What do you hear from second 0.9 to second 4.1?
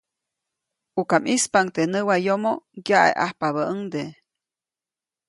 ʼUka ʼmispaʼuŋ teʼ näwayomo, ŋyaʼeʼajpabäʼuŋde.